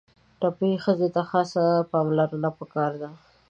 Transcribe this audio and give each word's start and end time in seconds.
ټپي 0.39 0.71
ښځې 0.83 1.07
ته 1.15 1.21
خاصه 1.29 1.63
پاملرنه 1.91 2.49
پکار 2.57 2.91
ده. 3.01 3.09